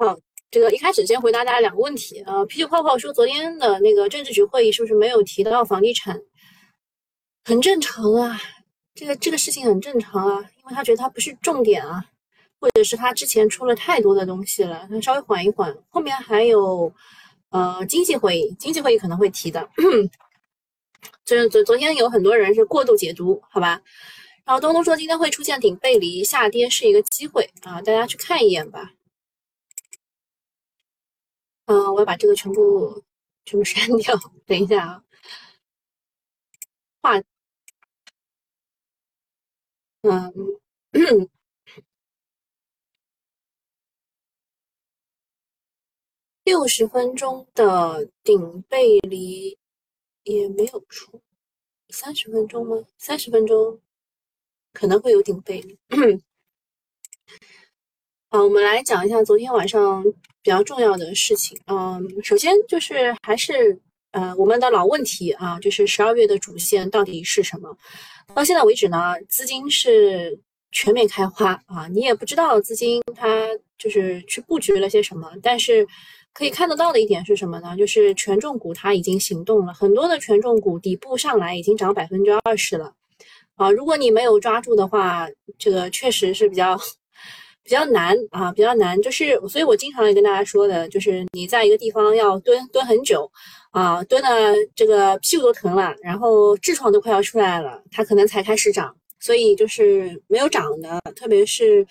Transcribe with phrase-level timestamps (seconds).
[0.00, 0.18] 好，
[0.50, 2.22] 这个一开始先回答大家两个问题。
[2.24, 6.18] 呃，啤酒泡泡说昨天的那个政治局会议是不是没有提到房地产？
[7.44, 8.40] 很正常啊，
[8.94, 12.02] 这个这个事情很正常啊，因为他觉得它不是重点啊，
[12.58, 16.90] 或者是他之前出了太多的东西了，他稍微缓一缓，后面还有
[17.50, 19.68] 呃经济会议，经济会议可能会提的。
[21.26, 23.82] 就是昨昨天有很多人是过度解读，好吧？
[24.46, 28.92] 然后东东说今天会出现顶背离下跌是一个机会啊，大家去看一眼吧。
[31.70, 33.04] 嗯，我要把这个全部
[33.44, 34.12] 全部删掉。
[34.44, 35.04] 等一下啊，
[37.00, 37.22] 画，
[40.02, 40.32] 嗯，
[46.42, 49.56] 六十分钟的顶背离
[50.24, 51.22] 也没有出，
[51.90, 52.84] 三十分钟吗？
[52.98, 53.80] 三十分钟
[54.72, 55.78] 可能会有顶背离。
[58.28, 60.04] 好，我们来讲一下昨天晚上。
[60.42, 63.78] 比较重要的事情，嗯，首先就是还是
[64.12, 67.76] 呃我们的老问题啊，就是十二月的主线到底是什么？
[68.34, 70.38] 到现在为止呢，资金是
[70.72, 75.86] 全面开花啊，你也不知道资金它就是去布局了些什么，但是
[76.32, 77.76] 可以看得到的一点是什么呢？
[77.76, 82.94] 就是权重股它已经行动了，很多的权重股底部上来已经涨百分之二十了
[83.56, 86.80] 啊，如果你没有抓住的话，这个确实是比较。
[87.70, 93.30] 比较难啊，比较难，就是所以我经常也跟大家说的，就是你在一个地方要蹲蹲很久
[93.70, 94.28] 啊，蹲的
[94.74, 101.86] 这个屁股都疼了，然后痔疮都快要出来了，它可能才开始涨，所以就是没有涨的，特别是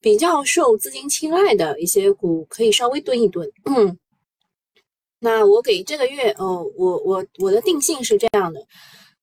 [0.00, 3.46] 比较受资金青睐的一些股，可以稍微蹲一蹲。
[3.66, 3.98] 嗯，
[5.18, 8.66] 那我给这个月哦，我我我的定性是这样的，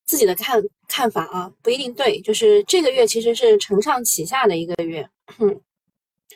[0.05, 5.09] 自己的看看法啊，不一定对，就是这个月其实是承上启下的一个月。
[5.39, 5.59] 嗯。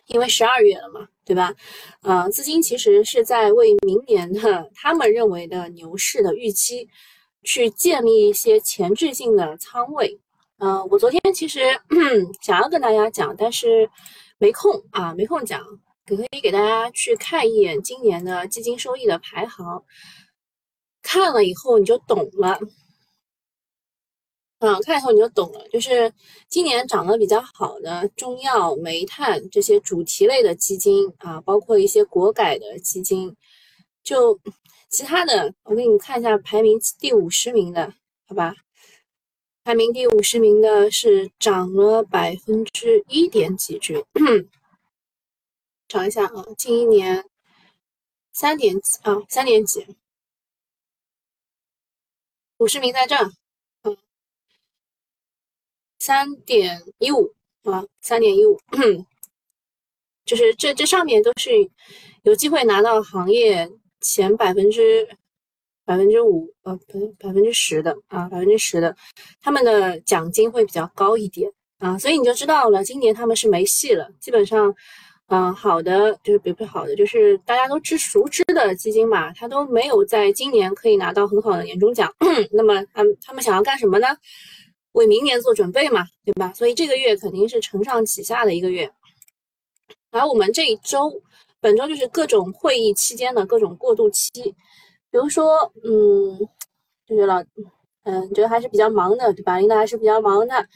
[0.08, 1.54] 因为十二月了嘛，对吧？
[2.02, 6.88] 呃，资金其实是在为明年的他们认为的牛市的预期
[7.44, 10.20] 去建立一些前置性的仓位。
[10.60, 11.62] 嗯，我昨天其实
[12.42, 13.90] 想要跟大家讲，但是
[14.38, 15.62] 没空啊，没空讲。
[16.08, 19.82] 可以给大家去看一眼今年的基金收益的排行，
[21.02, 22.60] 看了以后你就懂了。
[24.62, 26.14] 嗯，看以后你就懂了，就是
[26.48, 33.36] 今年涨得比较好的中药、煤炭这些主题类的基金啊，包括一些国改的基金，
[34.04, 34.40] 就
[34.90, 37.92] 其他的，我给你看一下排名第五十名的，
[38.28, 38.54] 好吧？
[39.64, 44.06] 排名第五十名的是涨了百分之一点几句，
[45.88, 47.26] 找一下啊，近一年
[48.32, 49.88] 三点几啊，三点几，
[52.60, 53.32] 五十名在这儿。
[56.04, 57.32] 三点一五
[57.62, 58.58] 啊，三点一五，
[60.26, 61.52] 就是这这上面都是
[62.24, 63.70] 有机会拿到行业
[64.00, 65.08] 前百分之
[65.86, 68.96] 百分之五呃不百分之十的啊百分之十的，
[69.42, 74.10] 他们的奖金会比较高一点啊，所以你就知道了，今年他们是没戏了。
[74.20, 74.74] 基本上，
[75.28, 82.12] 嗯，好的就是比不好的，就是大家都知熟知的基金嘛，它都没有在今年可以拿到很好的年终奖。
[82.52, 84.08] 那么他们他们想要干什么呢？
[84.94, 86.52] 为明年做准备嘛，对吧？
[86.54, 88.92] 所以这个月肯定是承上启下的一个月。
[90.12, 91.22] 而我们这一周，
[91.60, 94.30] 本周就是各种会议期间的各种过渡期，
[95.10, 96.38] 比如说，嗯，
[97.08, 97.42] 就是老，
[98.04, 99.58] 嗯，觉得还是比较忙的，对吧？
[99.60, 100.68] 领导还是比较忙的，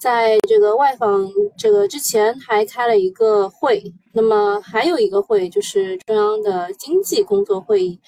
[0.00, 1.28] 在这个外访
[1.58, 8.00] 这个之前还开了一个会，那么还有一个会就是中央的经济工作会议。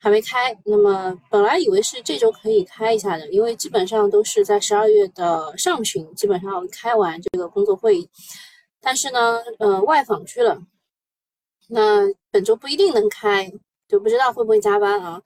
[0.00, 8.08] 还没开，那么本来以为是这周可以开一下的，因为基本上都是在十二月的上旬，基本上开完这个工作会议。
[8.80, 10.56] 但是呢，呃，外访去了，
[11.68, 13.50] 那本周不一定能开，
[13.88, 15.20] 就不知道会不会加班啊？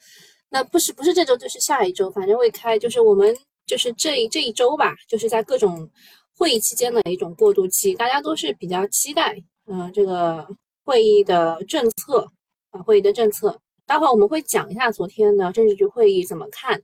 [0.48, 5.88] 那不是不是这周就是下一周，反正会开，就是我们就是这这一周吧，就是在各种
[6.34, 10.48] 会议期间的一种过渡期，大家都是比较期待，嗯，这个
[10.82, 12.26] 会议的政策
[12.70, 13.60] 啊，会议的政策。
[13.86, 16.80] 待会儿我们会讲一下昨天的政治局会议怎么看。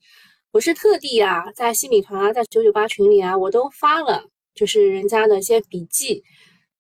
[0.51, 4.25] 我是特地啊，在新米团啊，在九九八群里啊，我都发了，
[4.55, 6.23] 就是人家的一些笔记。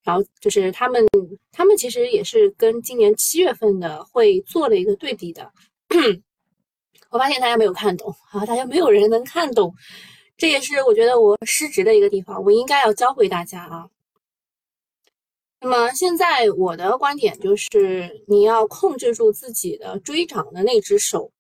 [0.03, 1.06] 然后就是他们，
[1.53, 5.53] 他们其实也是跟今年七月份的会做了一个对比的。
[7.11, 9.75] 我发现大家没有看懂啊，大家没有人能看懂，
[10.37, 13.87] 这也是我觉得我失职的一个地方，我应该要教会大家啊。
[15.61, 21.33] 那么现在我的观点就是，你要控制住自己的追涨的那只手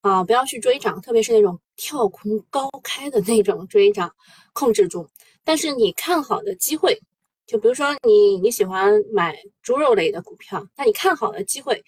[0.00, 4.12] 啊，不要去追涨，特别是那种跳空高开的那种追涨，
[4.52, 5.08] 控制住。
[5.44, 7.00] 但是你看好的机会，
[7.46, 11.82] 就比如说你你喜欢买猪肉类的股票，那你看好的机会，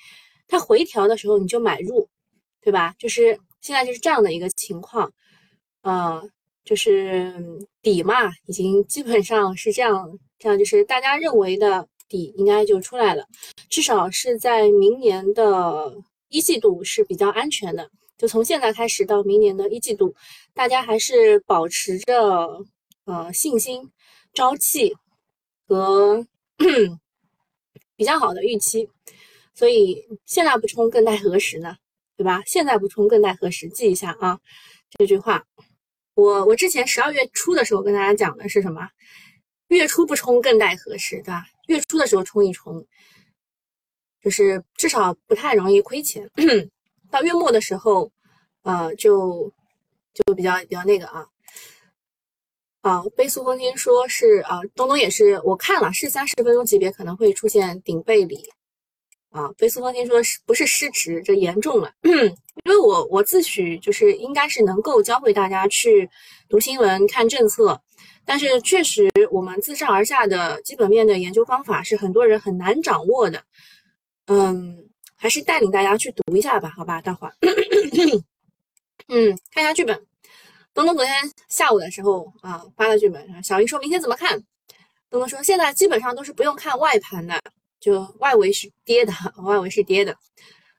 [0.47, 2.09] 它回调的时候你就买入，
[2.61, 2.95] 对吧？
[2.99, 5.13] 就是现在就是这样的一个情况，
[5.83, 6.23] 呃，
[6.65, 7.35] 就是
[7.83, 13.25] 底嘛，已经基本上是这样，这样就是大家认为的底应该就出来了，
[13.69, 15.95] 至少是在明年的
[16.31, 17.89] 一季度是比较安全的。
[18.19, 20.17] 就从现在开始到明年的一季度，
[20.53, 22.61] 大家还是保持着
[23.05, 23.89] 呃信心、
[24.35, 24.93] 朝气
[25.69, 26.27] 和
[27.95, 28.89] 比较好的预期，
[29.55, 31.77] 所以现在不冲更待何时呢？
[32.17, 32.43] 对吧？
[32.47, 33.69] 现在不冲更待何时？
[33.69, 34.41] 记一下啊，
[34.99, 35.45] 这句话。
[36.15, 38.89] 我我之前十二月初的时候跟大家讲的是什么？
[39.77, 41.17] 月初不冲更待何时？
[41.17, 41.47] 对吧？
[41.67, 42.85] 月初的时候冲一冲，
[44.23, 46.31] 就是至少不太容易亏钱。
[47.11, 48.11] 到月末的时候，
[48.63, 49.53] 呃，就
[50.15, 51.27] 就比较比较那个啊。
[52.81, 58.43] 啊，倍速风听说是啊，东东也是我看了，是三十分钟级别可能会出现顶背离。
[59.31, 61.23] 啊，倍速风听说是不是失职？
[61.23, 61.93] 这严重了。
[62.03, 66.11] 因为我我自诩就是应该是能够教会大家去
[66.49, 67.81] 读新闻、看政策，
[68.25, 73.43] 但是确实我们自上而下的基本面的研究方法是很多人很难掌握的。
[74.27, 77.35] 嗯，还是带领大家去读一下吧，好吧，待会儿。
[79.09, 80.01] 嗯，看一下剧本。
[80.75, 81.15] 东东昨天
[81.49, 84.43] 下午的时候啊发了剧本，小英说明天怎么看？
[85.11, 87.39] 东东说现在基本上都是不用看外盘的，
[87.81, 89.13] 就外围是跌的，
[89.45, 90.17] 外围是跌的。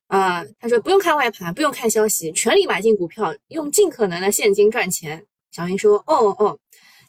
[0.08, 5.24] 啊，他说不用看外盘，不用看消息，全力买进股票，用尽可能的现金赚钱。
[5.52, 6.58] 小云说：“哦哦，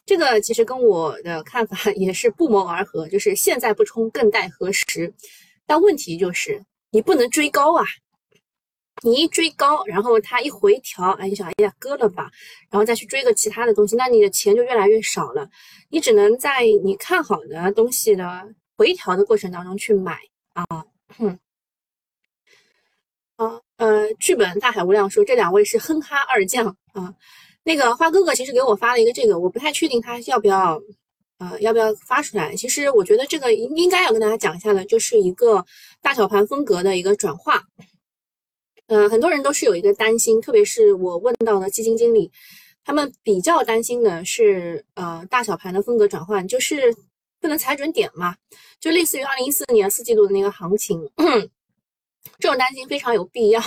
[0.05, 5.11] 这个其实跟我的看法 也是不谋而合，就是现在不冲更待何时？
[5.65, 7.83] 但问题就是你不能追高啊，
[9.01, 12.29] 你一追高，然后它一回调，哎，你想，哎呀，割了吧，
[12.69, 15.49] 然后再去追个其他的东西，那你的钱就越来越少了。
[15.89, 18.47] 你只能在你看好的东西的
[18.77, 20.19] 回调的过程当中去买
[20.53, 20.85] 啊，
[21.17, 21.39] 哼。”
[23.37, 27.13] 啊，呃，剧本大海无量说这两位是哼哈二将啊。
[27.65, 30.79] 那个花哥哥其实给我发了一个这个，我不太确定他要不要，
[31.39, 32.55] 呃，要不要发出来。
[32.55, 35.65] 其实我觉得这个应应该要跟大家讲一下的，就是一个
[35.99, 37.63] 大小盘风格的一个转化。
[38.85, 42.31] 呃，很多人都是有一个担心，特别是我问到的基金经理，
[42.83, 46.95] 他们比较担心的是，呃，大小盘的风格转换，就是
[47.41, 48.35] 不能踩准点嘛，
[48.79, 51.09] 就类似于二零一四年四季度的那个行情。
[52.39, 53.61] 这种担心非常有必要。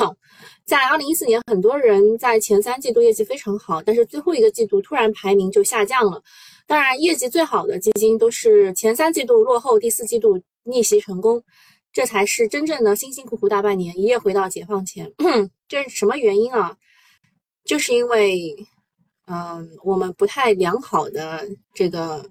[0.65, 6.23] 在二零一四年，很多人在前三季度业绩非常好，但是最后一个季度突然排名就下降了。
[6.67, 11.43] 当然，业绩最好的基金都是前三季度落后，第四季度逆袭成功，
[11.93, 15.11] 这才是真正的辛辛苦苦大半年一夜回到解放前。
[15.67, 16.77] 这是什么原因啊？
[17.65, 18.55] 就是因为，
[19.27, 22.25] 嗯，我们不太良好的这个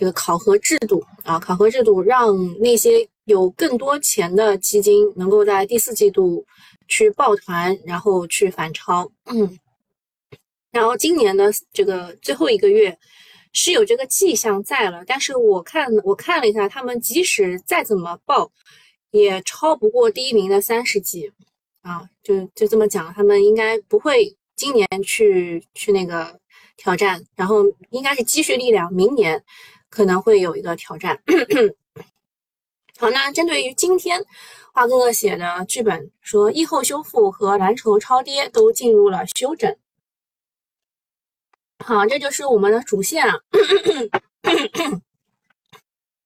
[0.00, 3.06] 这个考核制度啊，考核制度让那些。
[3.26, 6.44] 有更多钱的基金能够在第四季度
[6.88, 9.56] 去抱团，然后去反超，嗯，
[10.72, 12.98] 然后今年的这个最后一个月
[13.52, 18.50] 是有这个迹象在了，但是我看我看了一下，他们即使再怎么报，
[19.12, 21.30] 也超不过第一名的三十几
[21.82, 26.36] 啊，就就这么讲，他们应该不会今年去去那个
[26.76, 29.40] 挑战，然后应该是积蓄力量，明年
[29.90, 31.20] 可能会有一个挑战。
[32.98, 34.24] 好，那针对于今天
[34.72, 39.76] 花哥哥写的剧本，说疫后修复和蓝筹超跌都进入了休整。
[41.84, 43.40] 好，这就是我们的主线啊，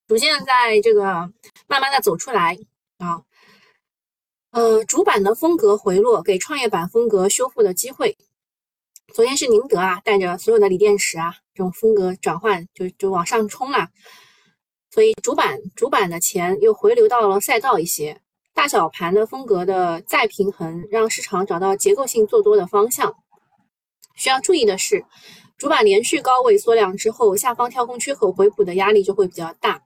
[0.08, 1.32] 主线在这个
[1.66, 2.58] 慢慢的走出来
[2.98, 3.22] 啊。
[4.50, 8.16] 呃，主板的风格回落，给创业板风格修复的机会。
[9.14, 13.90] 昨天是宁德啊，带着所有的锂电池啊，这种风格转换就就往上冲了。
[14.90, 18.20] 所以主板主板的钱又回流到了赛道一些，
[18.54, 23.14] 大小盘的风格的再平衡，让市场找到结构性做多的方向。
[24.16, 25.04] 需要注意的是，
[25.56, 29.80] 主板连续高位缩量之后，下方跳空缺口回补的压力就会比较大，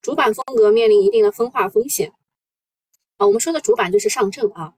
[0.00, 2.10] 主板风格面临一定的分化风险。
[3.18, 4.72] 啊，我们说的主板就是上证啊，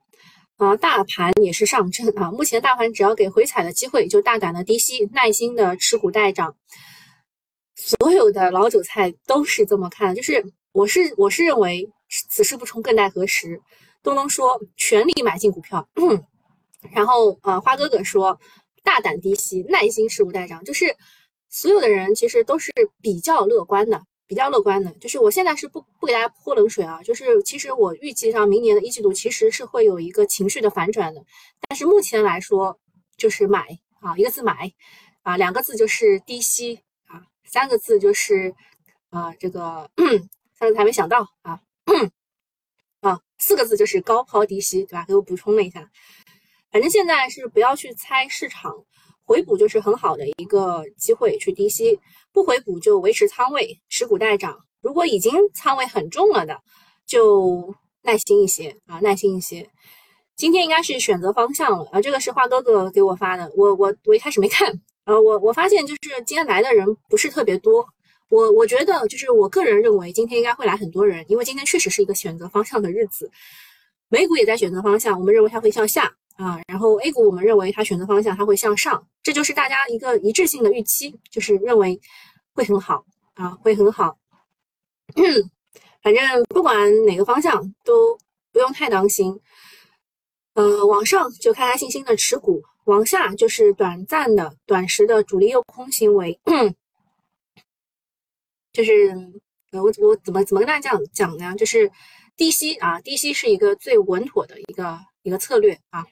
[0.57, 2.31] 啊，大盘也是上证啊。
[2.31, 6.55] 目前大盘只要给回踩的机会，就大胆的低吸，耐心的持股待涨。
[7.75, 11.89] 所有的老韭菜都是这么看，就是我是我是认为
[12.29, 13.61] 此事不冲更待何时。
[14.01, 16.23] 东东说全力买进股票，嗯
[16.93, 18.39] 然后呃花哥哥说
[18.83, 20.63] 大胆低吸，耐心持股待涨。
[20.63, 20.95] 就是
[21.49, 22.71] 所有的人其实都是
[23.01, 24.91] 比较乐观的，比较乐观的。
[24.93, 31.23] 就是我现在是不不给大家泼冷水啊，就是其实我预计上明年的一季度其实是会有一个情绪的反转的，
[31.67, 32.79] 但是目前来说
[33.17, 34.71] 就是买啊，一个字买
[35.23, 37.23] 啊，两个字就是低吸啊。
[37.43, 38.53] 三个字就是，
[39.09, 39.89] 啊，这个
[40.57, 41.61] 三个字还没想到啊，
[43.01, 45.05] 啊，四个字就是高抛低吸，对吧？
[45.07, 45.89] 给我补充了一下，
[46.71, 48.83] 反正现在是不要去猜市场
[49.25, 51.99] 回补，就是很好的一个机会去低吸，
[52.31, 54.57] 不回补就维持仓位，持股待涨。
[54.81, 56.57] 如果已经仓位很重了的，
[57.07, 59.67] 就耐心一些啊，耐心一些。
[60.35, 64.71] 今天应该是选择方向了啊，这个是花哥哥给我发的，我我我一开始没看，
[65.05, 67.87] 呃，我我发现就是今天来的人不是特别多，
[68.29, 73.31] 我我觉得就是我个人认为今天应该会来很多人，因为今天确实是一个选择方向的日子，
[74.09, 81.99] 美股也在选择方向，我们认为它会向下啊，然后 A 股我们认为它选择方向它会向上，这就是大家一个一致性的预期，就是认为
[82.53, 84.17] 会很好啊，会很好，
[86.01, 88.17] 反正不管哪个方向都
[88.51, 89.39] 不用太当心。
[90.53, 96.39] 呃，往上就开开心心的持股，往下就是短暂的、短时的主力诱空行为。
[98.71, 98.91] 就是
[99.71, 101.55] 呃，我我怎么怎么跟大家讲讲呢？
[101.55, 101.91] 就是
[102.37, 106.05] 低吸啊，低吸是一个最稳妥的一个一个策略啊。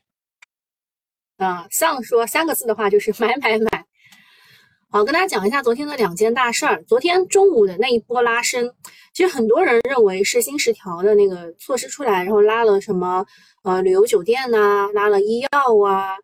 [1.43, 3.85] 啊，上说三个字的话就是买买买。
[4.89, 6.83] 好，跟大家讲一下昨天的两件大事儿。
[6.83, 8.71] 昨天中午的那一波拉升，
[9.13, 13.25] 其实很多人认为是新十条的那个措施出来，然后拉了什么
[13.63, 15.49] 呃旅游酒店呐，拉了医药
[15.85, 16.15] 啊。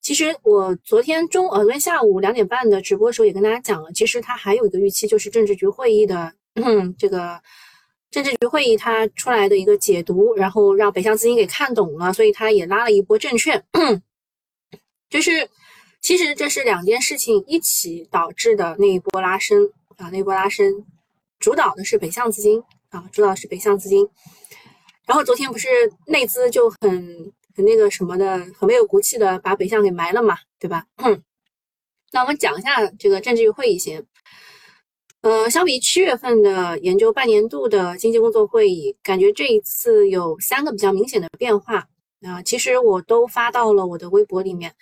[0.00, 6.32] 其实我昨天中呃昨天下午两点半的直播时候也跟大家讲了，其实它还有一个预期，就是政治局会议的
[6.98, 7.40] 这个
[8.10, 13.62] 政治局会议它出来的一个解读，然后让北向资金给看懂了，所以它也拉了一波证券，
[15.10, 15.48] 就是。
[16.00, 20.86] 其实这是两件事情一起导致的那一波拉升啊，那一波拉升，
[21.40, 24.08] 主导的是北向资金啊，主导是北向资金。
[25.06, 25.66] 然后昨天不是
[26.06, 30.84] 内资就很很那个什么的，很没有骨气的把北向给埋了嘛，对吧？
[32.12, 34.06] 那我们讲一下这个政治局会议先。
[35.22, 41.88] 呃，相比七月份的研究半年度的经济工作会议，感觉这一次有三个比较明显的变化
[42.22, 42.42] 啊。
[42.42, 44.74] 其实我都发到了我的微博里面。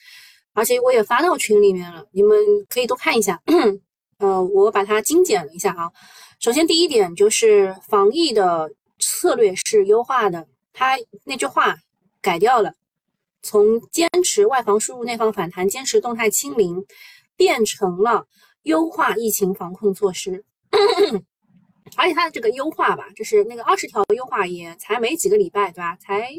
[0.52, 2.38] 而且我也发到群里面了，你们
[2.71, 3.43] 可以多看一下。
[4.16, 5.93] 呃，我把它精简了一下啊。
[6.40, 11.76] 首先第一点就是防疫的策略是优化的，它那句话
[12.23, 12.73] 改掉了，
[13.43, 16.87] 从坚持外防输入、内防反弹、坚持动态清零，
[17.37, 18.26] 变成了
[18.62, 20.43] 优化疫情防控措施。
[21.97, 25.97] 而且它的这个优化吧，就是那个二十条优化也才没几个礼拜，对吧？
[25.97, 26.31] 才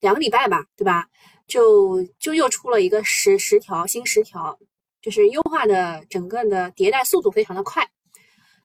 [0.00, 1.08] 两个礼拜吧，对吧？
[1.46, 4.58] 就就又出了一个十十条新十条，
[5.00, 7.88] 就是优化的整个的迭代速度非常的快。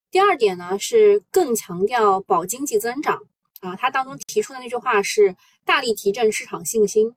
[0.09, 3.21] 第二点呢是更强调保经济增长
[3.59, 7.15] 啊，它当中提出的那句话是大力提振市场信心。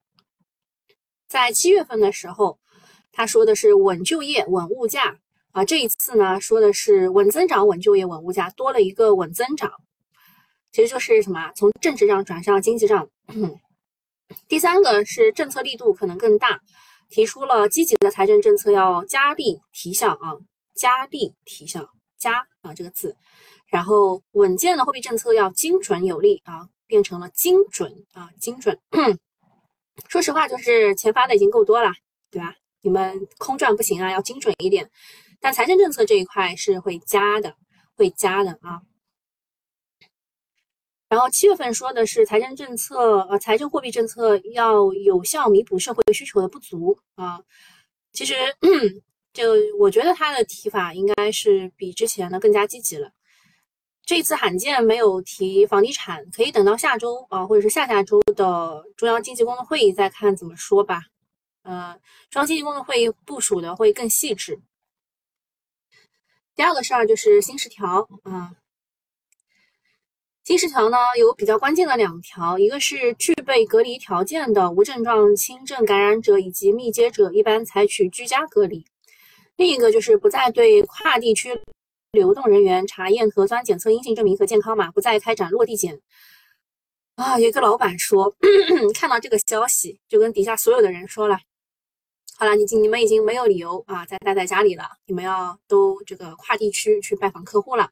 [1.27, 2.59] 在七月份的时候，
[3.11, 5.19] 他说的是稳就业、稳物价
[5.53, 9.73] 啊，这一次呢说的是稳增长、稳就业、稳物价，多了一个稳增长，
[10.73, 11.51] 其实就是什么？
[11.57, 13.09] 从政治上转向经济上。
[14.49, 16.61] 第三个是政策力度可能更大，
[17.11, 20.33] 提出了积极的财政政策要加力提效啊，
[20.75, 21.89] 加力提效，
[22.19, 23.17] 加啊这个字，
[23.69, 28.79] 然后稳健的货币政策要精准有力啊，变成了精准啊精准。
[30.09, 31.93] 说实话，就是钱发的已经够多了，
[32.31, 32.55] 对吧？
[32.83, 34.91] 你们空转不行啊，要精准一点。
[35.41, 37.55] 但财政政策这一块是会加的，
[37.95, 38.81] 会加的啊。
[41.15, 47.41] 然后七月份说的是财政政策，呃，财政货币政策要有效弥补社会需求的不足啊。
[48.13, 48.35] 其实，
[49.33, 53.13] 就我觉得他的提法应该是比之前的更加积极了。
[54.05, 61.03] 这次罕见没有提房地产，可以等到下周啊，或者是下下周的中央经济工作会议再看怎么说吧。
[61.63, 61.97] 呃，
[62.29, 64.61] 中央经济工作会议部署的会更细致。
[66.57, 68.57] 第二个事儿就是新十条啊。
[70.45, 78.85] 新十条呢有比较关键的两条，一个是具备隔离条件的无症状轻症感染者以及密接者一般采取居家隔离，
[79.57, 81.59] 另一个就是不再对跨地区
[82.13, 85.99] 流动人员查验核酸检测阴性证明和健康码，不再开展落地检。
[87.15, 88.37] 啊，有一个老板说，
[88.93, 91.39] 看到这个消息就跟底下所有的人说了，
[92.37, 97.91] 好了，你你们已经没有理由啊再待在家里了，你们要都这个跨地区去拜访客户了。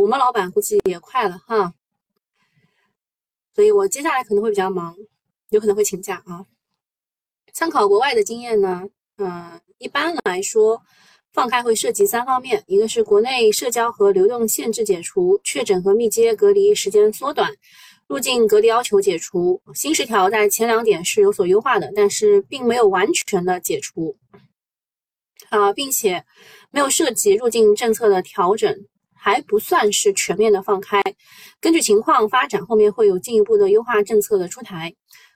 [0.00, 1.74] 我们老板估计也快了哈，
[3.54, 4.96] 所以我接下来可能会比较忙，
[5.50, 6.44] 有可能会请假啊。
[7.52, 8.82] 参考国外的经验呢，
[9.18, 10.82] 嗯，一般来说，
[11.32, 17.52] 放开会涉及三方面，一个是国内社交和流动限制解除，确诊和密接隔离时间缩短，
[18.06, 19.60] 入境隔离要求解除。
[19.74, 24.16] 新十条在前两点是有所优化的，但是并没有完全的解除
[25.50, 26.24] 啊，并且
[26.70, 28.74] 没有涉及入境政策的调整。
[29.24, 31.00] 还不算是全面的放开，
[31.60, 34.92] 根据情况发展，后面会有进一步的优化政策的出台。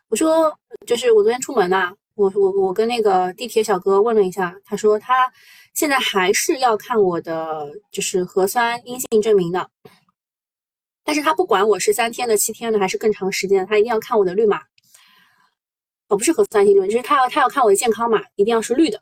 [0.08, 0.52] 我说，
[0.84, 5.32] 就是我昨天出门呐，我我我跟那个地铁小哥问了一下，他说他
[5.72, 9.70] 现在还是要看我的就是核酸阴性证明的，
[11.04, 14.60] 但是他不管我是三天的、七天的还是更长时间，他一定要看我的绿码。
[16.08, 19.00] 哦，不是核酸阴性证明，就是他要他要看我的健康码，一定要是绿的。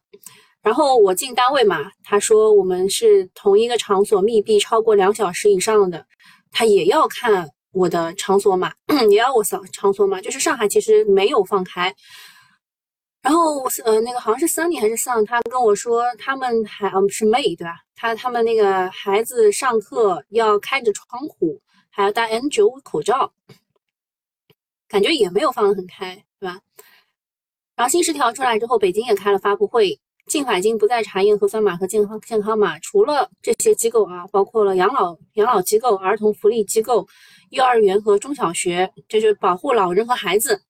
[0.64, 6.06] 然后我进单位嘛，他说我们是同一个场所密闭超过两小时以上的，
[6.50, 8.72] 他也要看我的场所码，
[9.10, 10.22] 也要我扫场所码。
[10.22, 11.94] 就是上海其实没有放开。
[13.20, 17.80] 然后呃，那个好像是 Sunny 还是 Sun，他跟我说他们还嗯是 May 对吧？
[17.94, 23.34] 他他们那个孩子上课要开着窗户，还要戴 N95 口罩，
[24.88, 26.58] 感觉也没有放得很开，对吧？
[27.76, 30.00] 然后新十条出来之后，北京也开了发布会。
[30.34, 37.06] 进海京不再查验核酸码和健康健康码，除了这些机构啊，包括了养老养老机构、儿童福利机构、
[37.50, 40.60] 幼儿园和中小学，这就是保护老人和孩子，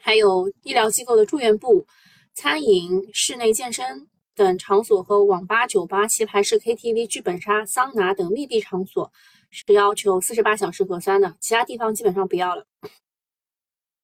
[0.00, 1.86] 还有医疗机构的住院部、
[2.32, 9.12] 餐饮、室内健身等场所和网吧、酒吧、棋牌室、KTV、剧本杀、桑拿等密闭场所
[9.50, 12.64] 是要求四十八小时核酸的，其他地方基本上不要了。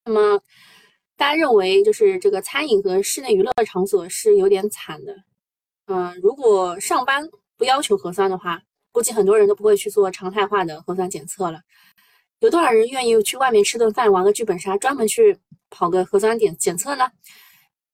[0.04, 0.42] 那么。
[1.16, 5.16] 大家认为，就是这个餐饮和室内娱乐场所是有点惨的。
[5.87, 11.61] 嗯，如果上班不要求核酸的话，估计很多人都不会去做常态化的核酸检测了。
[12.40, 15.38] 有多少人愿意去外面吃顿饭、玩个剧本杀，专门去
[15.71, 17.11] 跑个核酸点检测呢？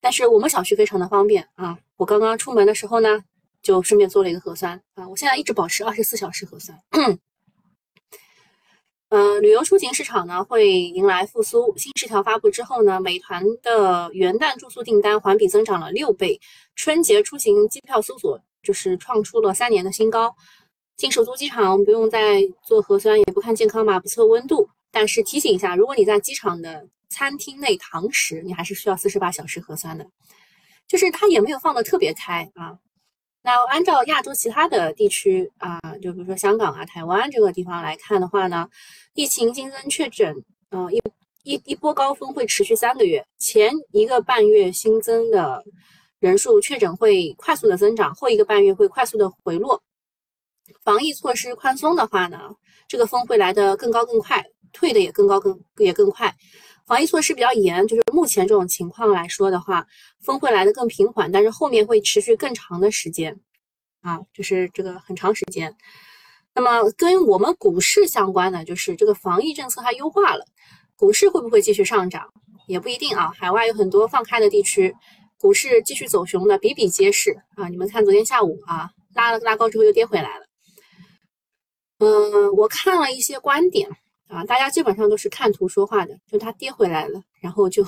[0.00, 1.78] 但是我们小区非常的方便啊！
[1.96, 3.22] 我刚刚出门的时候呢，
[3.62, 5.06] 就顺便做了一个核酸啊！
[5.08, 6.80] 我现在一直保持二十四小时核酸。
[9.10, 11.76] 呃，旅游出行市场呢会迎来复苏。
[11.76, 16.40] 新十条发布之后呢，美团的元旦住宿订单环比增长了六倍，
[16.76, 20.32] 春节出行机票搜索就是创出了三年的新高。
[20.96, 24.68] 进首都机场不用再做核酸，也不看健康码，不测温度。
[24.92, 30.06] 但是提醒一下，如果你在机场的餐厅内堂食，你还是需要四十八小时核酸的。
[30.86, 32.78] 就是它也没有放的特别开啊。
[33.42, 38.68] 那按照亚洲其他的地区啊，就比如说香港啊、台湾这个地方来看的话呢，
[39.14, 41.00] 疫情新增确诊，嗯，一
[41.44, 45.64] 一一波高峰会持续三个月，前一个半月新增的
[46.18, 49.82] 人数确诊会快速的增长，后一个半月会快速的回落。
[50.84, 52.38] 防疫措施宽松的话呢，
[52.86, 56.32] 这个峰会来的更高更快，退的也更高更也更快。
[56.86, 59.86] 防疫措施比较严，就是目前这种情况来说的话，
[60.20, 63.40] 风会来的更平缓，但是后面会持续更长的时间，
[64.02, 65.74] 啊，就是这个很长时间。
[66.54, 70.44] 那么跟我们股市相关的，就是这个防疫政策它优化了，
[70.96, 72.30] 股市会不会继续上涨？
[72.66, 73.32] 也不一定啊。
[73.34, 74.94] 海外有很多放开的地区，
[75.38, 77.68] 股市继续走熊的比比皆是啊。
[77.68, 80.44] 你们看昨天下午啊，拉了拉高之后又跌回来了。
[82.00, 83.88] 嗯，我看了一些观点。
[84.28, 87.84] 啊，大家基本上都是看图说话的，就它跌回来了，然后就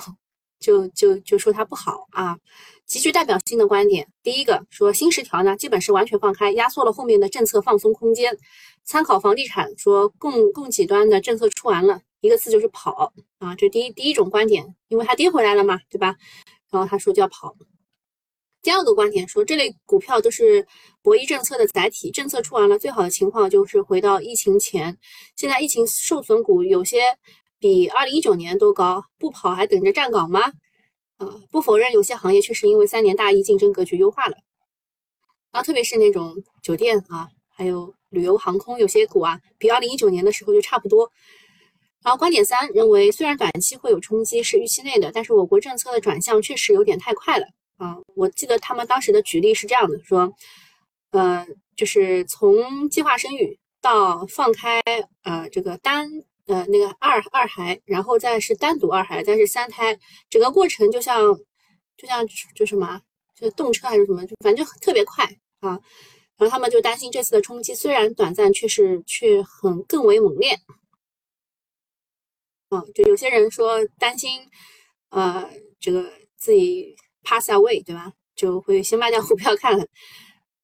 [0.63, 2.37] 就就就说它不好啊。
[2.85, 8.37] 极具代表性的观点，第一个说新十条呢，基本是完全放开，压缩了后面的政策放松空间。
[8.85, 16.15] 参考房地产说供供给端的政策出完了，一个字就是跑啊，这第一第一种观点，因为它跌回来了嘛，对吧？
[16.71, 17.55] 然后他说就要跑。
[18.61, 20.65] 第二个观点说，这类股票都是
[21.01, 24.97] 博弈政策的载体，政策出完了，最好的情况就是回到疫情前。
[25.35, 27.01] 现在疫情受损股有些
[27.63, 30.41] 比二零一九年都高，不跑还等着站岗吗？
[31.15, 34.35] 啊，不否认有些行业确实因为三年大疫竞争格局优化了，
[35.51, 41.09] 啊，特别是那种酒店啊，还有旅游航空，有些股啊比二零一九年的时候就差不多。
[42.03, 47.45] 然后观点三认为，虽然短期会有冲击是预期内的，但是我国政策的转向确实有点太快了。
[47.77, 50.33] 啊，我记得他们当时的举例是这样的，说，
[51.11, 51.47] 呃，
[51.77, 54.81] 就是从计划生育到放开，
[55.23, 56.09] 呃，这个单，
[56.47, 59.97] 呃，那个二二孩，然后再是单独二孩，再是三胎，
[60.29, 61.33] 整个过程就像，
[61.97, 62.25] 就像
[62.55, 63.01] 就什么，
[63.35, 65.25] 就动车还是什么，就反正就特别快
[65.61, 65.79] 啊。
[66.37, 70.59] 然后他们就担心这次的冲击虽然短暂，却是却很更为猛烈。
[72.69, 74.49] 啊，就有些人说担心，
[75.09, 76.95] 呃，这个自己。
[77.25, 78.11] pass away，对吧？
[78.35, 79.79] 就会先卖掉股票看，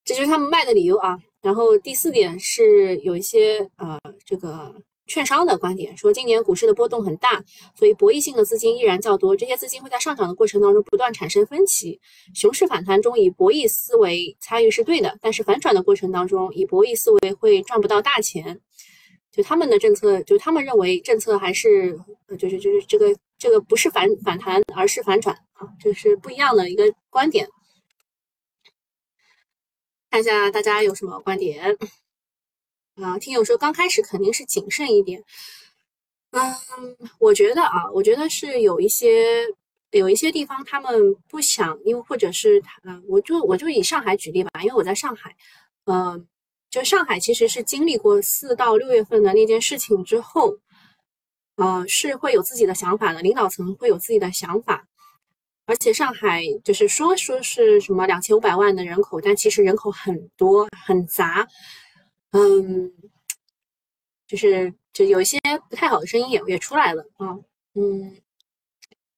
[0.04, 1.18] 这就是他们卖的理由啊。
[1.42, 4.76] 然后第四点是有一些呃这个
[5.10, 7.44] 券商的观点，说今年股市的波动很大，
[7.76, 12.00] 所以博弈性的资金依然较多，这些资金会在上涨的过程当中不断产生分歧。
[12.34, 18.62] 熊市反弹中以博弈思维参与是对的，但是反转的过程当中以博弈思维会赚不到大钱。
[19.32, 22.00] 就他们的政策，就他们认为政策还是
[22.38, 25.36] 就是就是这个这个不是反反弹，而是反转。
[25.54, 27.48] 啊，这是不一样的一个观点，
[30.10, 31.78] 看一下大家有什么观点。
[33.02, 33.18] 啊。
[33.18, 35.24] 听友说刚开始肯定是谨慎一点，
[36.32, 36.56] 嗯，
[37.20, 39.46] 我觉得啊，我觉得是有一些
[39.92, 45.36] 有一些地方他们不想，因为或者是嗯，我就我就以上海举例吧，因为我在上海，
[45.86, 46.28] 嗯，
[46.70, 50.58] 就上海其实是经历过四到六月份的那件事情之后，
[51.56, 54.86] 呃，是会有自己的想法的，领导层会有自己的想法。
[55.66, 61.48] 而且上海就是说说是什么两千五百万的人口，但其实人口很多很杂，
[62.32, 62.92] 嗯，
[64.28, 65.40] 就是就有一些
[65.70, 67.38] 不太好的声音也也出来了啊，
[67.76, 68.16] 嗯，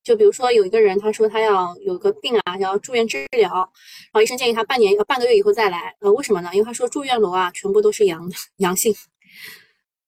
[0.04, 6.50] 就比如说有一个人他说他要有个病啊，要住院治疗，然后医生建议他半年半个月以后再来，呃，为什么呢？
[6.54, 8.95] 因为他说住院楼啊全部都是阳阳性，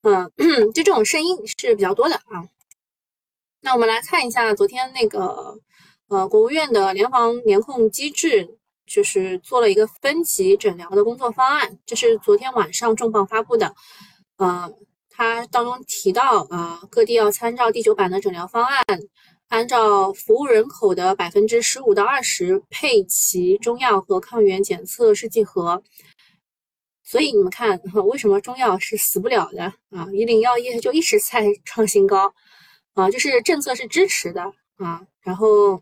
[0.03, 0.31] 嗯，
[0.73, 2.47] 就这种声音是比较多的啊。
[3.61, 5.59] 那我们来看一下昨天那个。
[6.09, 8.57] 呃，国务院的联防联控机制
[8.93, 13.73] 就是做了一个分级诊疗的工作方案，这是昨天晚上重磅发布的。
[14.37, 14.71] 呃，
[15.09, 18.85] 它当中提到，啊，各地要参照第九版的诊疗方案，
[19.47, 25.81] 按照服务人口的百分之十五到二十配齐中药和抗原检测试剂盒。
[27.03, 30.07] 所以你们看，为什么中药是死不了的啊？
[30.13, 32.31] 以岭药业就一直在创新高，
[32.93, 35.81] 啊，就是政策是支持的啊，然后。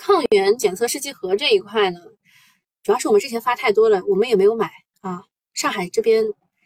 [0.00, 2.00] 抗原检测试剂盒这一块呢，
[2.82, 4.70] 主要是我们之前发太多了，我们也没有买
[5.02, 5.22] 啊。
[5.52, 6.24] 上海这边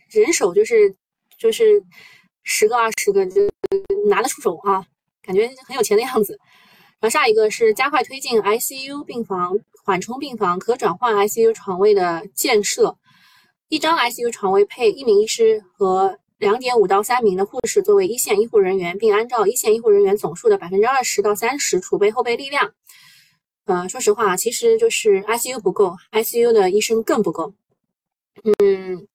[0.09, 0.95] 人手就是
[1.37, 1.83] 就是
[2.45, 3.43] 十个二十个就
[4.09, 4.87] 拿得出手啊，
[5.21, 6.39] 感觉很有钱的样子。
[7.01, 12.97] 然后下一个是加快推进 ICU 病房缓冲病房可转换 ICU 床位的建设，
[13.69, 22.73] 一张 ICU 床位配一名医师和两点五到三名的护士作为一线医护人员，并按照一线医护人员总数的百分之二十到三十储备后备力量。
[23.67, 27.55] 呃，说实话，其实就是 ICU 不够，ICU 的医生更不够。
[28.59, 29.09] 嗯，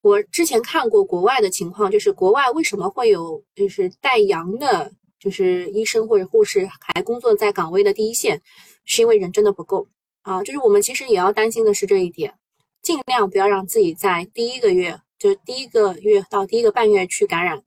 [0.00, 8.42] 我之前看过国外的情况，就是国外为什么会有就是带阳的，就是医生或者护士还工作在岗位的第一线，
[8.84, 9.86] 是因为人真的不够
[10.22, 10.42] 啊。
[10.42, 12.34] 就是我们其实也要担心的是这一点，
[12.82, 17.62] 尽量不要让自己在第一个月，就是第一个月到第一个半月去感染，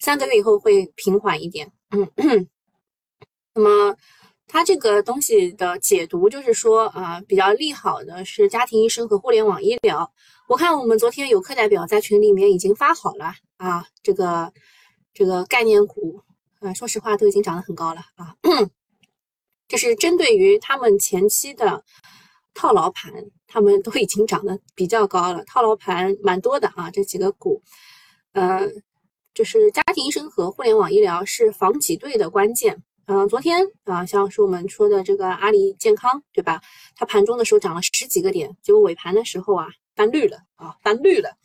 [0.00, 1.70] 三个月以后会平缓一点。
[1.90, 2.10] 嗯，
[3.54, 3.96] 那么。
[4.52, 10.12] 它这个东西的解读就是说，啊，比较利好的是家庭医生和互联网医疗。
[10.48, 14.52] 我看我们昨天有课代表在群里面已经发好了啊，这个
[15.14, 16.20] 这个概念股，
[16.58, 18.34] 啊，说实话都已经涨得很高了啊。
[19.68, 21.84] 这是针对于他们前期的
[22.52, 23.12] 套牢盘，
[23.46, 26.90] 他们都已经涨得比较高了，套牢盘蛮多的啊。
[26.90, 27.62] 这几个股，
[28.32, 28.68] 呃，
[29.32, 32.82] 就是家庭医生和互联网医疗是防挤兑的关键。
[33.12, 36.62] 嗯，昨天啊，像是我们说的这个阿里健康，对吧？
[36.94, 41.36] 它盘中的时候涨了十几个点，结果尾盘的时候啊，翻绿了啊，翻绿了。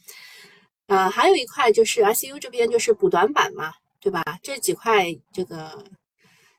[0.86, 4.24] 呃，还有一块就是 ICU 这边就是补短板嘛，对吧？
[4.44, 5.84] 这几块这个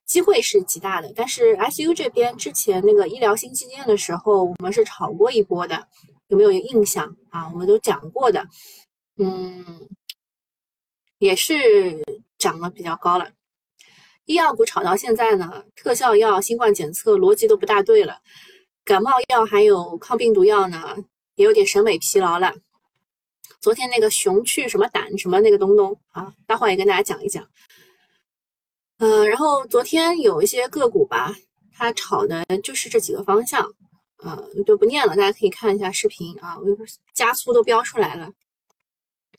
[0.06, 5.86] 机会是极大的，但是 ICU 这边之前那个医疗新基建的时候，我们是炒过一波的，
[6.26, 7.48] 有没有印象啊？
[7.52, 8.44] 我们都讲过的，
[9.18, 9.88] 嗯，
[11.18, 12.02] 也是
[12.38, 13.30] 涨得比较高了。
[14.26, 18.18] 医药股炒到现在呢，特效药、新冠检测逻辑都不大对了，
[18.84, 20.96] 感冒药还有抗病毒药呢，
[21.36, 22.52] 也有点审美疲劳了。
[23.60, 27.48] 昨天那个熊去什么胆什么那个东东啊，待会儿也跟大家讲一讲。
[28.98, 31.32] 嗯，然后昨天有一些个股吧，
[31.72, 33.72] 它炒的就是这几个方向，
[34.18, 36.64] 呃，就不念了，大家可以看一下视频啊，我
[37.14, 38.28] 加粗都标出来了。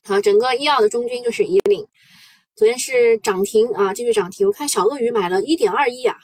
[0.04, 1.86] 好，整个医药的中军就是以岭。
[2.58, 4.44] 昨天是涨停啊，继续涨停。
[4.44, 6.16] 我看小鳄鱼买了一点二亿啊，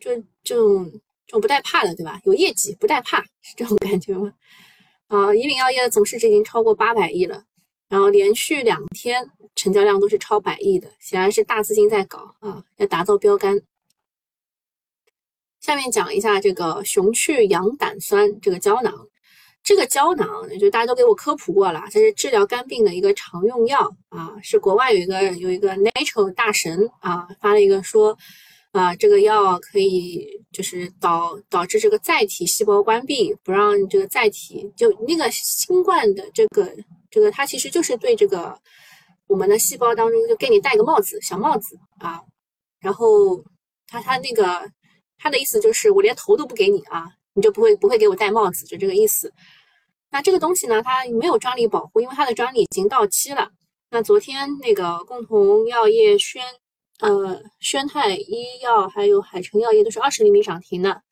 [0.00, 0.10] 就
[0.42, 0.90] 这种
[1.24, 2.20] 这种不带怕的，对吧？
[2.24, 4.32] 有业绩不带怕，是这种感觉吗？
[5.06, 7.44] 啊，以岭药业的总市值已经超过八百亿了，
[7.88, 13.62] 然后连续两天成交量都是超百亿的，显然是大资金在搞啊，要打造标杆。
[15.60, 19.07] 下面讲一下这个熊去氧胆酸这个胶囊。
[19.68, 20.26] 这个胶囊
[20.58, 28.16] 就大家都给我科普过了，它是治疗肝病的一个常用药啊，是国外有一个有一个 Nature 大神啊发了一个说，
[28.72, 36.74] 啊这个药可以就是导导致这个载体细胞关闭，不让这个载体就那个新冠的这个
[37.10, 38.58] 这个它其实就是对这个
[39.26, 42.22] 我们的细胞当中就给你戴个帽子小帽子啊，
[42.80, 43.44] 然后
[43.86, 44.66] 他他那个
[45.18, 49.30] 他的意思就是我连头都不给你啊，你就不会不会给我戴帽子，就这个意思。
[50.10, 53.50] 那这个东西呢，它没有专利保护，因为它的专利已经到期了。
[53.90, 56.42] 那昨天那个共同药业、宣
[57.00, 61.02] 呃宣泰医药还有海城药业都是二十厘米涨停的，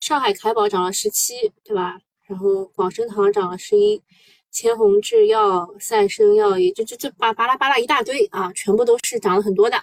[0.00, 1.98] 上海凯宝涨了十七，对吧？
[2.26, 4.02] 然后广生堂涨了十一，
[4.50, 9.82] 千宏制药、赛生药业，就就就巴巴拉巴拉一大堆啊，全部都是涨了很多的。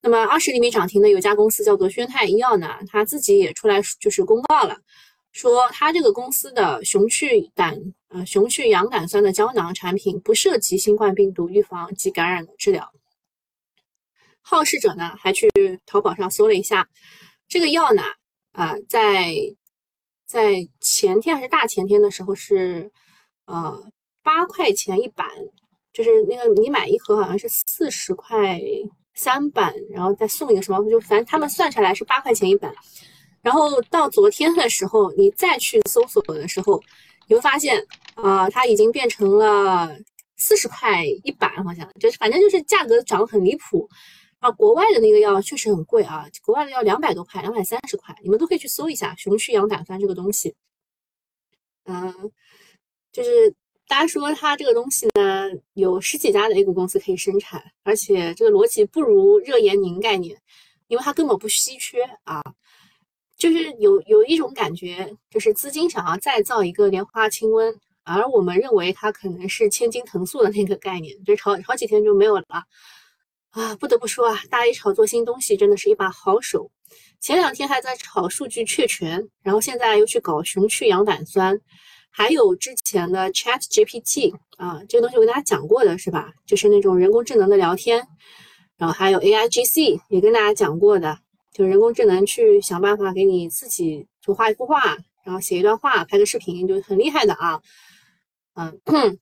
[0.00, 4.76] 那么二十厘米涨停的有家公司叫做宣泰医药呢，它自己也出来就是公告了，
[5.32, 7.76] 说它这个公司的熊去胆
[8.08, 12.92] 呃熊去氧胆酸的胶囊产品不涉及新冠病毒预防及感染的治疗。
[14.40, 15.50] 好事者呢还去
[15.86, 16.88] 淘宝上搜了一下
[17.48, 18.02] 这个药呢，
[18.52, 19.34] 啊，在
[20.26, 22.90] 在前天还是大前天的时候是。
[23.44, 23.76] 呃，
[24.22, 25.28] 八块钱一板，
[25.92, 28.58] 就是那个你买一盒好像是四十块
[29.14, 32.72] 三板，然后再送一个什么，就反正他们算下来是八块钱一板。
[33.42, 36.82] 然后到昨天的时候，你再去搜索的时候，
[37.26, 39.94] 你会发现啊，它已经变成了
[40.36, 43.88] 四十块一板，好像就是反正就是价格涨得很离谱。
[44.38, 50.54] 啊，国外的那个药确实很贵啊，国外的要两百多块，两百三十块，你们都可以去搜一下熊去氧胆酸这个东西。
[51.84, 52.32] 嗯。
[53.12, 53.54] 就是
[53.86, 60.40] 大家说它这个东西呢，有十几家的 A 股公司可以生产，而且这个逻辑不如热盐宁概念，
[60.88, 62.42] 因为它根本不稀缺啊。
[63.42, 67.74] 就是有有一种感觉，就是资金想要再造一个莲花清瘟，
[68.04, 72.44] 而我们认为它可能是千金腾素的那个概念，就好好几天就没有了
[73.50, 73.74] 啊。
[73.80, 76.70] 不得不说啊，大 A 炒作新东西真的是一把好手。
[77.18, 81.58] 前两天还在炒数据确权，然后现在又去搞熊去氧胆酸。
[82.12, 86.30] 还有之前的 Chat GPT 啊，这个东西我跟大家讲过的是吧？
[86.46, 88.06] 就是那种人工智能的聊天，
[88.76, 91.18] 然后还有 A I G C 也跟大家讲过的，
[91.52, 97.60] 就人工智能去想办法给你自己就画一幅画，然后写一段话，拍个视频，就很厉害的啊。
[98.54, 99.18] 嗯，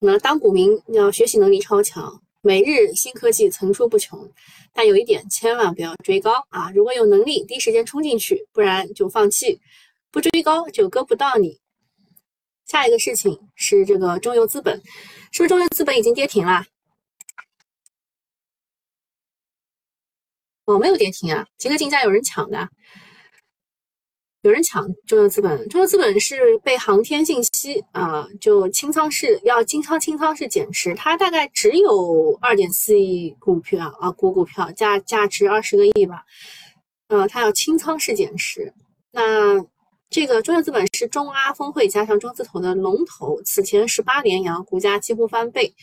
[0.00, 4.30] 那当股民要学习能力超强，每日新科技层出不穷，
[4.72, 6.70] 但有一点千万不要追高啊！
[6.72, 9.60] 如果有能力，第一时间冲进去，不然就放弃，
[10.10, 11.58] 不追高就割不到你。
[12.66, 14.82] 下一个事情是这个中游资本，
[15.32, 16.64] 是不是中游资本已经跌停了？
[20.68, 22.68] 哦，没有跌停啊，集合竞价有人抢的，
[24.42, 25.66] 有人抢中游资本。
[25.70, 36.22] 中游资本是被航天信息啊，就清仓式要金仓清仓式减持，它大概只有二点四亿股票啊，股股票价价值二十个亿吧，
[37.08, 38.74] 呃，它要清仓式减持，
[39.10, 39.64] 那。
[40.10, 45.74] 这个中原资本是中阿峰会加上中字头的龙头，此前十八连阳，股价几乎翻倍。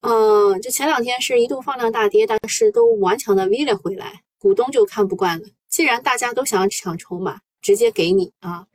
[0.00, 5.48] 嗯，就前两天是一度放量大跌，但是都顽强的 V 了回来，股东就看不惯了。
[5.68, 8.66] 既然大家都想抢筹码，直接给你啊，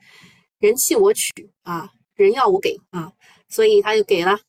[0.59, 1.31] 人气我取
[1.63, 3.13] 啊，人要我给啊，
[3.47, 4.39] 所以他就给了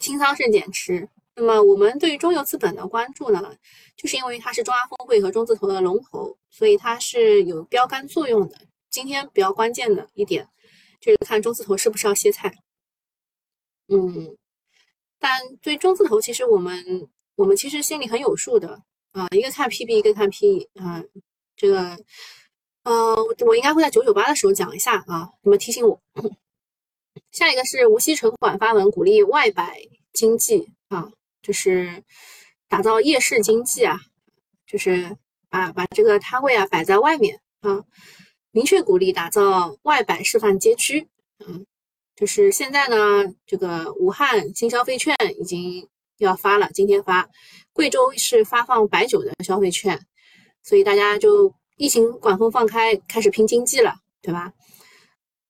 [0.00, 1.08] 清仓式减持。
[1.36, 3.56] 那么我们对于中游资本的关注呢，
[3.96, 8.56] 就是因为它是中阿峰会和中字头的龙头，所以它是有标杆作用的。
[8.88, 10.48] 今天比较关键的一点
[11.00, 12.54] 就是看中字头是不是要歇菜，
[13.88, 14.36] 嗯，
[15.18, 21.02] 但对中字头其实我们我们其实心里很有数的啊，一个看 PB，一个看 PE 啊，
[21.56, 21.98] 这个
[22.84, 26.00] 呃，我应该会在九九八的时候讲一下啊，你们提醒我。
[27.32, 29.80] 下一个是无锡城管发文鼓励外摆
[30.12, 31.10] 经济啊，
[31.42, 32.02] 就是
[32.68, 33.98] 打造夜市经济啊，
[34.66, 35.16] 就是
[35.48, 37.84] 把把这个摊位啊摆在外面啊。
[38.52, 41.08] 明确鼓励打造外摆示范街区，
[41.46, 41.66] 嗯，
[42.16, 42.96] 就是现在呢，
[43.46, 47.28] 这个武汉新消费券已经要发了，今天发，
[47.74, 50.00] 贵州是发放白酒的消费券，
[50.62, 54.50] 所以大家就疫情管控放开，开始拼经济了，对吧？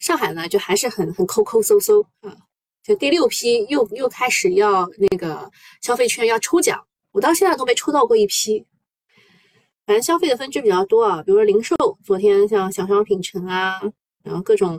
[0.00, 2.36] 上海呢，就还是很很抠抠搜搜啊，
[2.82, 5.48] 就第六批又又开始要那个
[5.82, 8.66] 消费券要抽奖，我到现在都没抽到过一批。
[9.86, 13.80] 反正消费的分支比较多啊，比如说零售，昨天像小商品城啊，
[14.24, 14.76] 然后各种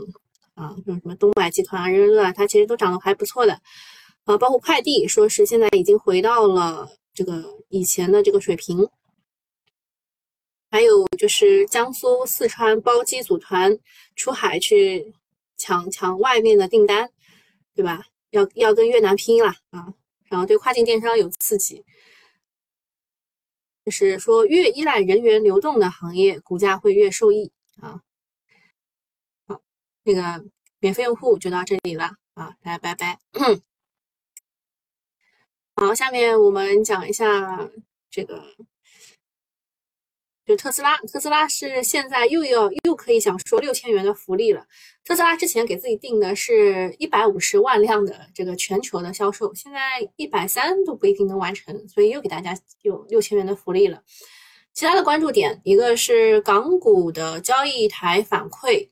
[0.58, 3.54] 啊，像什么东百集团啊、人人乐啊，它其实都涨得还不错的
[4.26, 4.38] 啊。
[4.38, 8.90] 包括快递，说是现在已经回到了这个以前的这个水平。
[10.70, 13.78] 还有就是江苏、四川包机组团
[14.16, 15.14] 出海去
[15.56, 17.10] 抢抢外面的订单，
[17.74, 18.04] 对吧？
[18.32, 19.94] 要要跟越南拼了啊！
[20.30, 21.86] 然后对跨境电商有刺激。
[23.86, 28.02] 就是说，越依赖人员流动的行业，股价会越受益啊。
[30.08, 30.46] 好，那个
[30.80, 33.20] 免费用户就到这里了啊，大家拜拜。
[35.76, 37.70] 好，下面我们讲一下
[38.10, 38.44] 这个。
[40.46, 44.66] 就特斯拉，特斯拉是现在又要又可以享受六千元的福利了。
[45.04, 54.02] 特斯拉之前给自己定的是一百五十万辆的这个全球的销售，现在一百三都不一定能完成，所以又给大家有六千元的福利了。
[54.74, 58.88] 其他的关注点，一个是港股的交易台反馈，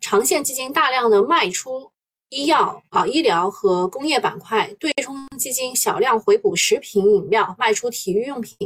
[0.00, 1.90] 长线基金大量的卖出
[2.30, 8.56] 医药啊、医疗和工业板块，对冲基金小量回补食品饮料，卖出体育用品。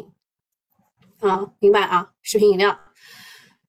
[1.20, 2.78] 啊，明白啊，食品饮料。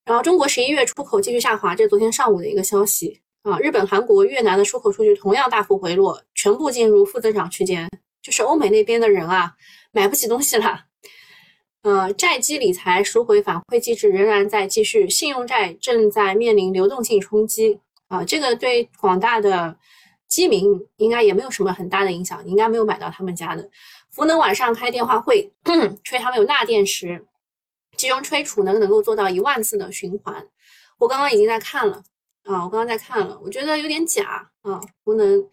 [0.04, 3.60] 然后中国十一月出口继续下滑，这是昨天上午的一个消息啊。
[3.60, 7.88] 日本、韩国、越南的出口数据同样大幅回落，全部进入负增长区间，
[8.21, 9.56] 就是欧美那边的人啊，
[9.91, 10.86] 买不起东西了。
[11.84, 19.78] 呃，债基理财赎回反馈机制仍然在继续，信用债正在面临流动性冲击啊，这个对广大的
[20.30, 23.69] 基民应该也没有什么很大的影响，应该没有买到他们家的。
[24.10, 25.52] 福能晚上开电话会，
[26.06, 27.26] 吹他们有钠电池，
[27.98, 30.48] 其中吹储能能够做到一万次的循环。
[30.98, 32.02] 我刚刚已经在看了
[32.46, 35.46] 啊，我刚刚在看了，我觉得有点假啊，福能。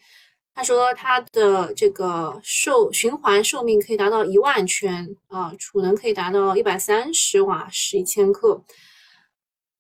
[0.53, 8.63] 他说，它的这个寿循环寿命可以达到一万圈啊，储能可以达到一百三十瓦时一千克，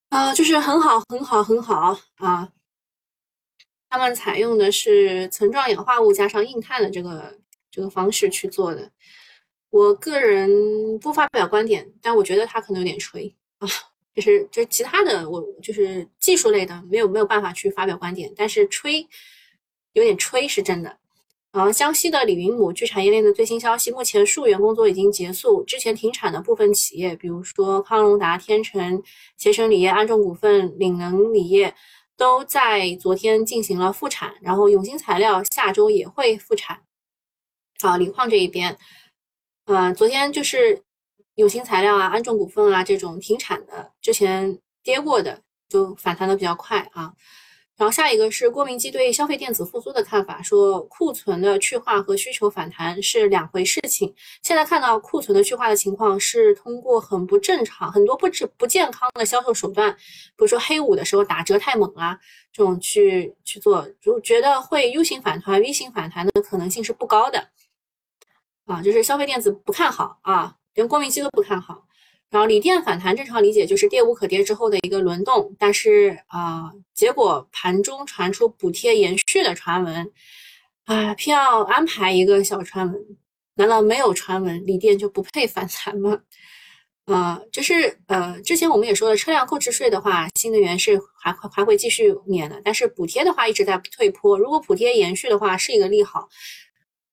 [0.08, 2.48] 啊，就是很好，很好，很好啊。
[3.90, 7.36] 他们采用的是层状氧化物加上硬碳的这个
[7.70, 8.90] 这个方式去做的。
[9.68, 13.68] 我个人不发表观点，但我觉得他可能有点吹啊，
[14.14, 19.06] 就是就是其他的，我就是技术类的没有没有办法去发表观点，但是吹。
[19.92, 20.98] 有点吹是真的，
[21.52, 29.02] 啊，江西的李云母据产业链的最新消息，目前溯源工作已经结束，之前停产的部分企业，比如说康龙达、天成、
[29.36, 31.74] 携程锂业、安众股份、领能锂业，
[32.16, 36.82] 都在昨天进行了复产，然后永兴材料下周也会复产。
[37.80, 38.78] 啊，锂矿这一边，
[39.64, 40.84] 呃，昨天就是
[41.34, 47.14] 永兴材料啊、安众股份啊这种停产的，之前跌过的就反弹的比较快啊。
[47.80, 54.14] 然后下一个是郭明基对消费电子复苏的看法，说库存的去化和需求反弹是两回事情。
[54.42, 62.20] 现在看到库存的去化的情况是通过很不正常、很多不不不健康的销售手段，比如说黑五的时候打折太猛啊，
[62.52, 67.48] 这种去去做，就觉得会 U 型反弹、V 型反弹的可能性是不高的。
[68.66, 71.86] 啊，就是消费电子不看好啊，连郭明基都不看好。
[72.30, 80.12] 然后锂电反弹正常理解就是跌无可跌之后的一个轮动，但是啊，结果盘中传出补贴延续的传闻，
[80.84, 83.04] 啊，偏要安排一个小传闻，
[83.56, 86.20] 难道没有传闻锂电就不配反弹吗？
[87.06, 96.28] 啊，就是呃，之前我们也说了，车辆购置税的话，新能源是还还会继续免的，但是补贴的话一直在退坡，如果补贴延续的话是一个利好，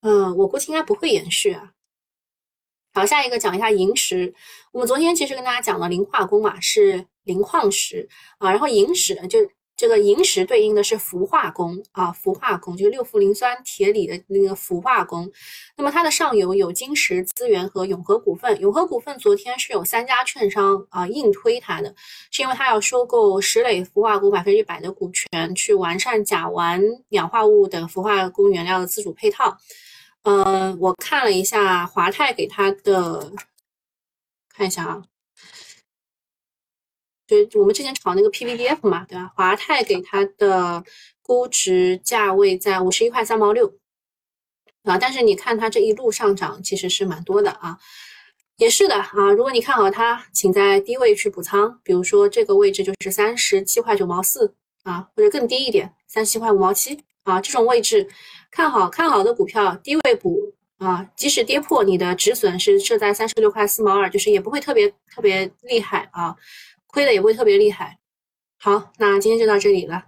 [0.01, 1.71] 嗯，我估计应该不会延续啊。
[2.97, 4.33] 好，下一个讲一下萤石。
[4.71, 8.49] 我们昨天其实跟大家讲了磷化工嘛，是磷矿石啊。
[8.49, 9.37] 然后萤石就
[9.75, 15.31] 这个萤石对应的是氟化工啊，氟化工就是六氟磷酸铁锂的那个氟化工。
[15.75, 18.59] 那么它的上游有金石资源和永和股份。
[18.59, 21.93] 永和股份昨天是有三家券商啊硬推它的，
[22.31, 29.55] 是因为它要收购石磊氟化工百分之百的股权，去完善甲烷氧化物等氟化工原料的自主配套。
[30.23, 33.31] 嗯，我看了一下华泰给他的，
[34.49, 35.03] 看一下啊，
[37.25, 39.31] 对，我们之前炒那个 PVDF 嘛，对吧？
[39.35, 40.83] 华泰给他的
[41.21, 43.77] 估值价位在五十一块三毛六
[44.83, 47.79] 啊，但是你看它这一路上涨其实是蛮多的啊，
[48.57, 49.31] 也是的啊。
[49.31, 58.09] 如果你看好它，请在低位去补仓，比如说这个位置就是三十七块九毛四啊，或者更低一点，三十七块五毛七啊，这种位置。
[58.51, 61.07] 看好看好的股票，低位补啊！
[61.15, 66.35] 即使跌破，你的止损是设在三十六块四毛二，就是也不会特别特别厉害啊，
[66.87, 67.97] 亏的也不会特别厉害。
[68.59, 70.03] 好，那今天就到这里了，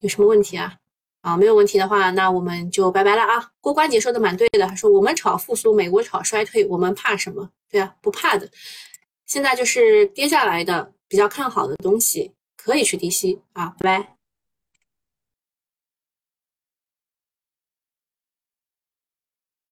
[0.00, 0.74] 有什么问题啊？
[1.20, 3.50] 啊，没有问题的话，那我们就拜拜了啊！
[3.60, 7.50] 郭关姐说的蛮对的，说我们炒复苏，美国炒衰退，我们怕什么？
[7.70, 8.48] 对啊，不怕的。
[9.26, 14.17] 现在就是跌下来的比较看好的东西，可以去低吸啊，拜拜。